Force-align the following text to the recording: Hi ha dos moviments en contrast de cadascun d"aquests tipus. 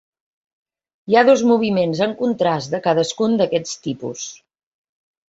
Hi 1.11 1.17
ha 1.19 1.23
dos 1.27 1.43
moviments 1.49 2.01
en 2.05 2.15
contrast 2.21 2.73
de 2.75 2.79
cadascun 2.87 3.35
d"aquests 3.41 3.75
tipus. 3.85 4.25